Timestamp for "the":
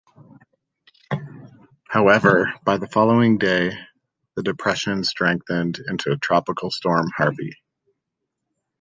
2.79-2.87, 4.35-4.41